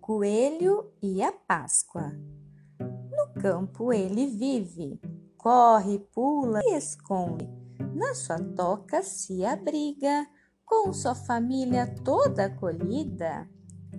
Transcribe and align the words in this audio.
coelho 0.00 0.90
e 1.02 1.22
a 1.22 1.30
Páscoa. 1.30 2.12
No 2.78 3.40
campo 3.40 3.92
ele 3.92 4.26
vive, 4.26 5.00
corre, 5.36 5.98
pula 6.12 6.60
e 6.64 6.76
esconde. 6.76 7.48
Na 7.94 8.14
sua 8.14 8.38
toca 8.38 9.02
se 9.02 9.44
abriga, 9.44 10.26
com 10.64 10.92
sua 10.92 11.14
família 11.14 11.86
toda 12.02 12.46
acolhida. 12.46 13.48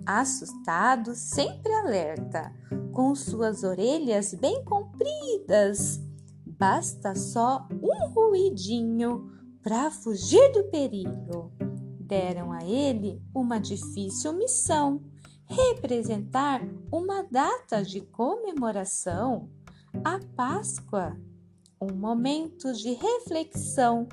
Assustado, 0.04 1.14
sempre 1.14 1.72
alerta, 1.72 2.52
com 2.92 3.14
suas 3.14 3.62
orelhas 3.62 4.34
bem 4.34 4.64
compridas. 4.64 6.00
Basta 6.44 7.14
só 7.14 7.68
um 7.82 8.08
ruidinho 8.12 9.30
para 9.62 9.90
fugir 9.90 10.52
do 10.52 10.64
perigo. 10.64 11.52
Deram 12.00 12.50
a 12.52 12.64
ele 12.64 13.22
uma 13.34 13.58
difícil 13.58 14.32
missão 14.32 15.00
representar 15.52 16.66
uma 16.90 17.22
data 17.22 17.82
de 17.82 18.00
comemoração, 18.00 19.50
a 20.02 20.18
Páscoa, 20.34 21.16
um 21.80 21.94
momento 21.94 22.72
de 22.72 22.92
reflexão 22.94 24.08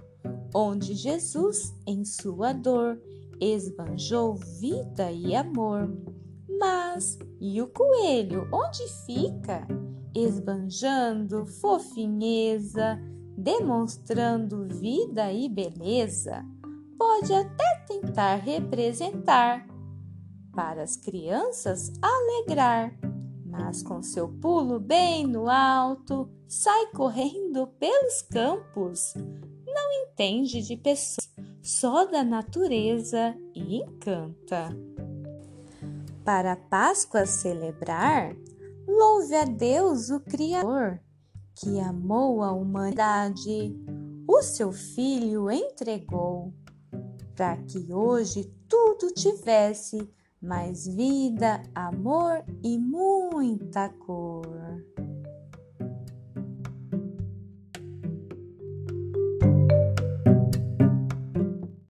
onde 0.54 0.94
Jesus, 0.96 1.74
em 1.88 2.04
sua 2.04 2.52
dor, 2.52 3.00
esbanjou 3.40 4.36
vida 4.36 5.12
e 5.12 5.36
amor. 5.36 5.90
Mas 6.60 7.18
e 7.40 7.62
o 7.62 7.68
coelho, 7.68 8.50
onde 8.52 8.86
fica? 9.06 9.66
Esbanjando 10.14 11.46
fofinheza, 11.46 13.00
demonstrando 13.38 14.68
vida 14.68 15.32
e 15.32 15.48
beleza. 15.48 16.44
Pode 16.98 17.32
até 17.32 17.86
tentar 17.88 18.36
representar 18.36 19.69
para 20.54 20.84
as 20.84 20.96
crianças 20.96 21.92
alegrar, 22.02 22.94
mas 23.46 23.82
com 23.82 24.02
seu 24.02 24.28
pulo 24.28 24.80
bem 24.80 25.26
no 25.26 25.50
alto, 25.50 26.30
sai 26.48 26.88
correndo 26.88 27.68
pelos 27.80 28.22
campos. 28.24 29.14
Não 29.66 29.92
entende 30.04 30.62
de 30.62 30.76
pessoas, 30.76 31.30
só 31.62 32.06
da 32.06 32.24
natureza 32.24 33.36
e 33.54 33.78
encanta. 33.78 34.70
Para 36.24 36.54
a 36.54 36.58
Páscoa 36.58 37.26
celebrar, 37.26 38.36
louve 38.88 39.36
a 39.36 39.46
Deus, 39.46 40.10
o 40.10 40.20
Criador, 40.20 41.00
que 41.56 41.80
amou 41.80 42.44
a 42.44 42.52
humanidade, 42.52 43.76
o 44.28 44.42
seu 44.42 44.72
Filho 44.72 45.50
entregou, 45.50 46.54
para 47.36 47.58
que 47.58 47.92
hoje 47.92 48.46
tudo 48.68 49.14
tivesse 49.14 50.08
mais 50.42 50.88
vida, 50.88 51.62
amor 51.76 52.44
e 52.64 52.78
muita 52.78 53.90
cor. 53.90 54.46